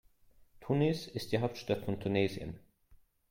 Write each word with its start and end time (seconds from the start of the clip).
Tunis 0.61 1.05
ist 1.05 1.31
die 1.31 1.41
Hauptstadt 1.41 1.85
von 1.85 1.99
Tunesien. 1.99 2.59